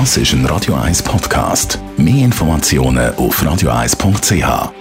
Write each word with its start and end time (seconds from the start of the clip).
Das 0.00 0.16
ist 0.16 0.32
ein 0.32 0.44
Radio 0.46 0.74
1 0.74 1.04
Podcast. 1.04 1.78
Mehr 1.96 2.24
Informationen 2.24 3.14
auf 3.14 3.40
radio1.ch. 3.40 4.72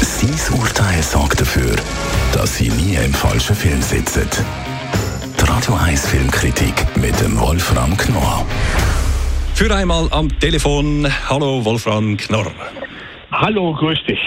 Sein 0.00 0.60
Urteil 0.60 1.02
sorgt 1.02 1.40
dafür, 1.40 1.74
dass 2.32 2.58
Sie 2.58 2.68
nie 2.68 2.94
im 2.94 3.12
falschen 3.12 3.56
Film 3.56 3.82
sitzen. 3.82 4.28
Die 5.40 5.44
Radio 5.44 5.74
1 5.74 6.06
Filmkritik 6.06 6.86
mit 6.94 7.20
dem 7.20 7.36
Wolfram 7.40 7.96
Knorr. 7.96 8.46
Für 9.54 9.74
einmal 9.74 10.06
am 10.12 10.28
Telefon. 10.38 11.12
Hallo 11.28 11.64
Wolfram 11.64 12.16
Knorr. 12.16 12.52
Hallo, 13.32 13.74
grüß 13.74 13.98
dich. 14.06 14.20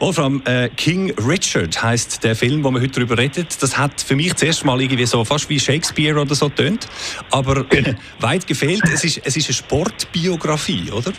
Wolfram, 0.00 0.42
äh, 0.46 0.70
King 0.78 1.12
Richard 1.28 1.82
heißt 1.82 2.24
der 2.24 2.34
Film, 2.34 2.64
wo 2.64 2.70
wir 2.70 2.80
heute 2.80 3.00
darüber 3.00 3.18
reden. 3.18 3.46
Das 3.60 3.76
hat 3.76 4.00
für 4.00 4.16
mich 4.16 4.34
zuerst 4.34 4.64
mal 4.64 4.80
irgendwie 4.80 5.04
so 5.04 5.22
fast 5.26 5.50
wie 5.50 5.60
Shakespeare 5.60 6.18
oder 6.18 6.34
so 6.34 6.48
tönt, 6.48 6.88
aber 7.30 7.66
weit 8.20 8.46
gefehlt. 8.46 8.82
Es 8.84 9.04
ist, 9.04 9.20
es 9.26 9.36
ist 9.36 9.48
eine 9.48 9.54
Sportbiografie, 9.54 10.90
oder? 10.90 11.12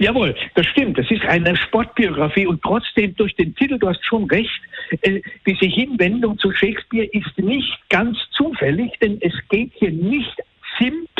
Jawohl, 0.00 0.34
das 0.56 0.66
stimmt. 0.66 0.98
Das 0.98 1.08
ist 1.12 1.22
eine 1.26 1.56
Sportbiografie 1.56 2.48
und 2.48 2.60
trotzdem 2.60 3.14
durch 3.14 3.36
den 3.36 3.54
Titel, 3.54 3.78
du 3.78 3.88
hast 3.88 4.04
schon 4.04 4.24
recht, 4.24 4.60
äh, 5.02 5.22
diese 5.46 5.66
Hinwendung 5.66 6.36
zu 6.38 6.50
Shakespeare 6.50 7.06
ist 7.12 7.38
nicht 7.38 7.78
ganz 7.88 8.18
zufällig, 8.32 8.90
denn 9.00 9.18
es 9.20 9.32
geht 9.48 9.70
hier 9.76 9.92
nicht 9.92 10.36
simpel 10.80 11.15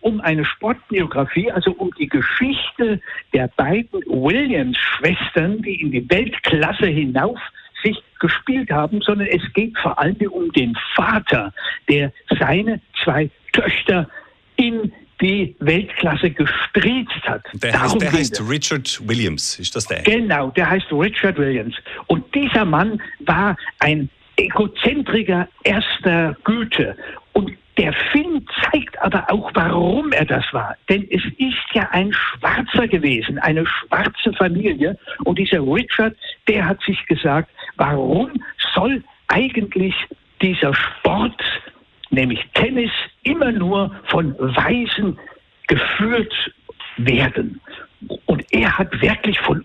um 0.00 0.20
eine 0.20 0.44
Sportbiografie, 0.44 1.50
also 1.50 1.72
um 1.72 1.90
die 1.98 2.08
Geschichte 2.08 3.00
der 3.32 3.48
beiden 3.56 4.00
Williams-Schwestern, 4.06 5.62
die 5.62 5.80
in 5.80 5.90
die 5.90 6.08
Weltklasse 6.10 6.86
hinauf 6.86 7.38
sich 7.82 8.02
gespielt 8.20 8.70
haben, 8.70 9.00
sondern 9.02 9.28
es 9.28 9.42
geht 9.52 9.76
vor 9.78 9.98
allem 9.98 10.16
um 10.30 10.50
den 10.52 10.76
Vater, 10.94 11.52
der 11.88 12.12
seine 12.38 12.80
zwei 13.02 13.30
Töchter 13.52 14.08
in 14.56 14.92
die 15.20 15.54
Weltklasse 15.60 16.30
gestriezt 16.30 17.22
hat. 17.22 17.42
Der 17.54 17.80
heißt, 17.80 18.00
der 18.00 18.12
heißt 18.12 18.42
Richard 18.48 19.08
Williams, 19.08 19.58
ist 19.58 19.76
das 19.76 19.86
der? 19.86 20.02
Genau, 20.02 20.50
der 20.50 20.68
heißt 20.70 20.86
Richard 20.92 21.38
Williams. 21.38 21.76
Und 22.06 22.34
dieser 22.34 22.64
Mann 22.64 23.00
war 23.20 23.56
ein 23.78 24.08
Egozentriker 24.36 25.48
erster 25.62 26.36
Güte. 26.44 26.96
Und 27.32 27.52
der 27.76 27.92
Film 28.12 28.46
zeigt 28.62 29.00
aber 29.02 29.30
auch, 29.30 29.50
warum 29.54 30.12
er 30.12 30.24
das 30.24 30.44
war. 30.52 30.76
Denn 30.88 31.06
es 31.10 31.22
ist 31.38 31.64
ja 31.72 31.88
ein 31.90 32.12
Schwarzer 32.12 32.86
gewesen, 32.86 33.38
eine 33.38 33.66
schwarze 33.66 34.32
Familie. 34.34 34.96
Und 35.24 35.38
dieser 35.38 35.60
Richard, 35.60 36.16
der 36.46 36.66
hat 36.66 36.80
sich 36.82 37.04
gesagt, 37.06 37.50
warum 37.76 38.30
soll 38.74 39.02
eigentlich 39.28 39.94
dieser 40.40 40.72
Sport, 40.74 41.42
nämlich 42.10 42.44
Tennis, 42.54 42.92
immer 43.24 43.50
nur 43.50 43.90
von 44.04 44.36
Weißen 44.38 45.18
geführt 45.66 46.52
werden? 46.96 47.60
Und 48.26 48.44
er 48.52 48.78
hat 48.78 49.00
wirklich 49.00 49.40
von 49.40 49.64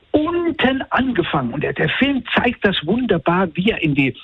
unten 0.49 0.81
angefangen. 0.89 1.53
Und 1.53 1.63
der, 1.63 1.73
der 1.73 1.89
Film 1.89 2.23
zeigt 2.35 2.65
das 2.65 2.75
wunderbar, 2.85 3.47
wie 3.53 3.71
er 3.71 3.81
in 3.81 3.95
die, 3.95 4.15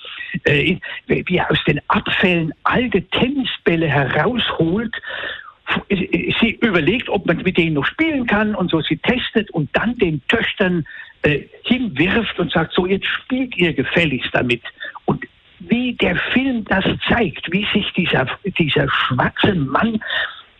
äh, 0.43 0.77
wie 1.07 1.37
er 1.37 1.49
aus 1.51 1.63
den 1.65 1.79
Abfällen 1.87 2.53
alte 2.63 3.01
Tennisbälle 3.01 3.87
herausholt. 3.87 4.95
Sie 5.89 6.59
überlegt, 6.61 7.09
ob 7.09 7.25
man 7.25 7.37
mit 7.37 7.57
denen 7.57 7.73
noch 7.73 7.85
spielen 7.85 8.27
kann 8.27 8.53
und 8.53 8.69
so. 8.69 8.81
Sie 8.81 8.97
testet 8.97 9.49
und 9.51 9.69
dann 9.73 9.97
den 9.97 10.21
Töchtern 10.27 10.85
äh, 11.23 11.41
hinwirft 11.63 12.37
und 12.39 12.51
sagt, 12.51 12.73
so 12.73 12.85
jetzt 12.85 13.07
spielt 13.07 13.57
ihr 13.57 13.73
gefälligst 13.73 14.29
damit. 14.33 14.61
Und 15.05 15.25
wie 15.59 15.93
der 15.93 16.17
Film 16.33 16.65
das 16.65 16.85
zeigt, 17.07 17.51
wie 17.51 17.65
sich 17.73 17.91
dieser, 17.93 18.27
dieser 18.43 18.87
schwarze 18.89 19.55
Mann 19.55 19.99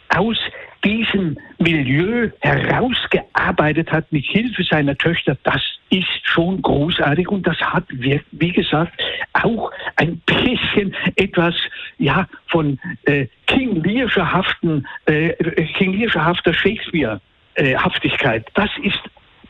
aus 0.10 0.38
diesem 0.86 1.38
Milieu 1.58 2.30
herausgearbeitet 2.42 3.92
hat 3.92 4.12
mit 4.12 4.26
Hilfe 4.26 4.64
seiner 4.64 4.96
Töchter, 4.96 5.36
das 5.44 5.62
ist 5.90 6.08
schon 6.24 6.62
großartig 6.62 7.28
und 7.28 7.46
das 7.46 7.58
hat, 7.60 7.86
wie 7.90 8.52
gesagt, 8.52 8.94
auch 9.34 9.72
ein 9.96 10.22
bisschen 10.26 10.96
etwas 11.16 11.56
ja, 11.98 12.28
von 12.48 12.80
äh, 13.06 13.28
King 13.48 13.84
Learscherhaften, 13.84 14.88
äh, 15.06 15.32
King 15.78 15.94
Learscherhafter 15.94 16.54
Shakespeare-Haftigkeit. 16.54 18.46
das 18.54 18.70
ist 18.84 19.00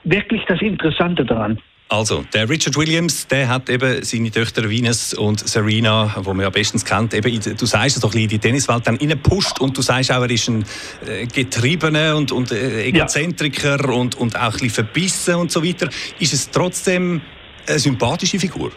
wirklich 0.06 0.44
das 0.46 0.62
Interessante 0.62 1.26
daran. 1.26 1.60
Also, 1.88 2.26
der 2.34 2.50
Richard 2.50 2.76
Williams, 2.78 3.28
der 3.28 3.48
hat 3.48 3.70
eben 3.70 4.04
seine 4.04 4.32
Töchter 4.32 4.68
Venus 4.68 5.14
und 5.14 5.48
Serena, 5.48 6.16
die 6.18 6.28
man 6.28 6.40
ja 6.40 6.50
bestens 6.50 6.84
kennt, 6.84 7.14
eben, 7.14 7.40
du 7.40 7.66
sagst 7.68 7.98
es 7.98 8.02
doch, 8.02 8.14
in 8.16 8.28
die 8.28 8.40
Tenniswelt 8.40 8.88
dann 8.88 8.96
reingepusht 8.96 9.62
und 9.62 9.78
du 9.78 9.84
sagst 9.84 10.12
auch, 10.12 10.24
er 10.24 10.32
ist 10.32 10.48
ein 10.48 10.66
äh, 11.08 11.28
Getriebener 11.28 12.16
und, 12.16 12.32
und 12.32 12.52
äh, 12.52 12.86
Egozentriker 12.86 13.78
ja. 13.88 13.94
und, 13.94 14.16
und 14.16 14.36
auch 14.36 14.46
ein 14.46 14.52
bisschen 14.52 14.70
verbissen 14.72 15.36
und 15.36 15.52
so 15.52 15.64
weiter. 15.64 15.88
Ist 16.20 16.34
es 16.34 16.50
trotzdem 16.50 17.22
eine 17.68 17.78
sympathische 17.78 18.40
Figur? 18.40 18.72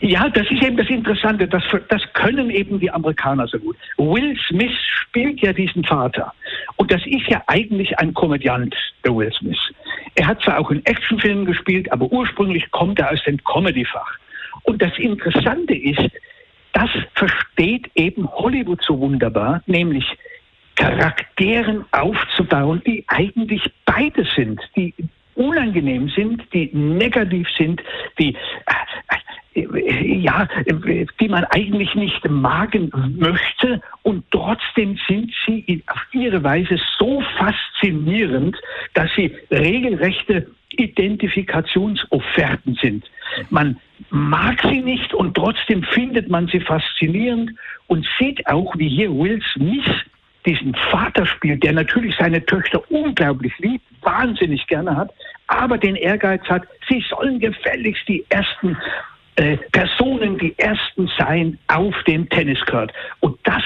Ja, 0.00 0.28
das 0.28 0.46
ist 0.50 0.62
eben 0.62 0.76
das 0.76 0.90
Interessante. 0.90 1.48
Das, 1.48 1.62
das 1.88 2.02
können 2.12 2.50
eben 2.50 2.78
die 2.78 2.90
Amerikaner 2.90 3.46
so 3.48 3.58
gut. 3.58 3.76
Will 3.96 4.36
Smith 4.48 4.76
spielt 5.02 5.40
ja 5.40 5.54
diesen 5.54 5.82
Vater. 5.82 6.32
Und 6.76 6.92
das 6.92 7.00
ist 7.06 7.26
ja 7.28 7.42
eigentlich 7.46 7.98
ein 7.98 8.12
Komödiant, 8.12 8.74
der 9.02 9.16
Will 9.16 9.32
Smith. 9.32 9.58
Er 10.16 10.26
hat 10.26 10.42
zwar 10.42 10.58
auch 10.58 10.70
in 10.70 10.84
Actionfilmen 10.84 11.44
gespielt, 11.44 11.90
aber 11.92 12.10
ursprünglich 12.10 12.70
kommt 12.70 12.98
er 12.98 13.12
aus 13.12 13.22
dem 13.24 13.42
Comedy-Fach. 13.44 14.18
Und 14.62 14.82
das 14.82 14.96
Interessante 14.98 15.74
ist, 15.74 16.10
das 16.72 16.90
versteht 17.14 17.90
eben 17.94 18.28
Hollywood 18.32 18.82
so 18.82 18.98
wunderbar, 18.98 19.62
nämlich 19.66 20.04
Charakteren 20.74 21.84
aufzubauen, 21.92 22.82
die 22.86 23.04
eigentlich 23.08 23.62
beide 23.84 24.26
sind, 24.34 24.60
die 24.74 24.92
unangenehm 25.34 26.08
sind, 26.08 26.42
die 26.52 26.70
negativ 26.72 27.48
sind, 27.56 27.82
die 28.18 28.36
ja, 29.56 30.48
die 31.20 31.28
man 31.28 31.44
eigentlich 31.44 31.94
nicht 31.94 32.28
magen 32.28 32.90
möchte 33.18 33.80
und 34.02 34.24
trotzdem 34.30 34.98
sind 35.08 35.32
sie 35.46 35.82
auf 35.86 36.02
ihre 36.12 36.44
Weise 36.44 36.78
so 36.98 37.22
faszinierend, 37.38 38.56
dass 38.94 39.10
sie 39.16 39.34
regelrechte 39.50 40.46
Identifikationsofferten 40.70 42.76
sind. 42.80 43.10
Man 43.50 43.78
mag 44.10 44.60
sie 44.62 44.80
nicht 44.82 45.14
und 45.14 45.34
trotzdem 45.34 45.82
findet 45.82 46.28
man 46.28 46.46
sie 46.48 46.60
faszinierend 46.60 47.52
und 47.86 48.06
sieht 48.18 48.46
auch, 48.46 48.76
wie 48.76 48.88
hier 48.88 49.10
Will 49.10 49.40
Smith 49.54 49.86
diesen 50.44 50.74
Vater 50.90 51.24
spielt, 51.26 51.64
der 51.64 51.72
natürlich 51.72 52.14
seine 52.18 52.44
Töchter 52.44 52.82
unglaublich 52.90 53.56
liebt, 53.58 53.86
wahnsinnig 54.02 54.66
gerne 54.66 54.96
hat, 54.96 55.10
aber 55.48 55.78
den 55.78 55.96
Ehrgeiz 55.96 56.42
hat, 56.44 56.64
sie 56.88 57.02
sollen 57.08 57.40
gefälligst 57.40 58.06
die 58.06 58.24
ersten 58.28 58.76
äh, 59.36 59.56
Personen 59.72 60.38
die 60.38 60.58
ersten 60.58 61.10
sein 61.18 61.58
auf 61.68 61.94
dem 62.06 62.28
Tenniscourt. 62.28 62.92
Und 63.20 63.38
das, 63.44 63.62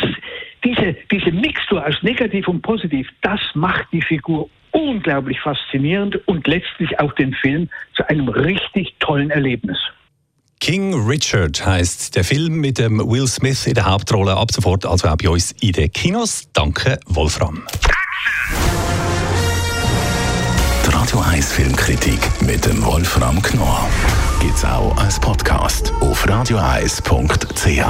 diese, 0.65 0.97
diese 1.11 1.31
Mixtur 1.33 1.85
aus 1.87 1.97
negativ 2.03 2.49
und 2.49 2.63
positiv, 2.63 3.09
das 3.23 3.41
macht 3.55 3.87
die 3.93 4.03
Figur 4.03 4.49
unglaublich 4.73 5.41
faszinierend 5.41 6.17
und 6.29 6.47
letztlich 6.47 6.99
auch 7.01 7.13
den 7.15 7.35
Film 7.35 7.69
zu 7.95 8.09
einem 8.09 8.29
richtig 8.29 8.95
tollen 9.01 9.31
Erlebnis. 9.31 9.79
King 10.61 10.95
Richard 11.09 11.65
heißt 11.65 12.15
der 12.17 12.23
Film 12.23 12.61
mit 12.61 12.79
dem 12.79 12.99
Will 12.99 13.27
Smith 13.27 13.67
in 13.67 13.75
der 13.75 13.87
Hauptrolle 13.87 14.37
ab 14.37 14.53
sofort 14.53 14.85
also 14.85 15.09
auch 15.09 15.17
bei 15.17 15.31
uns 15.31 15.53
in 15.61 15.73
den 15.73 15.91
Kinos. 15.91 16.49
Danke, 16.53 17.01
Wolfram. 17.07 17.63
Die 20.87 20.91
Radio 20.93 21.21
1 21.21 21.53
Filmkritik 21.53 22.21
mit 22.43 22.67
dem 22.67 22.85
Wolfram 22.85 23.41
Knorr 23.41 23.89
gibt's 24.41 24.65
auch 24.65 24.95
als 24.99 25.19
Podcast 25.19 25.60
auf 26.21 26.29
radioeis.ch. 26.29 27.85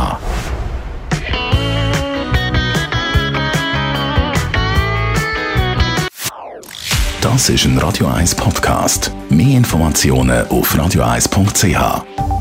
Das 7.21 7.49
ist 7.49 7.65
ein 7.65 7.79
Radio 7.79 8.07
1 8.07 8.35
Podcast. 8.37 9.11
Mehr 9.31 9.57
Informationen 9.57 10.47
auf 10.49 10.77
radioeis.ch. 10.79 12.40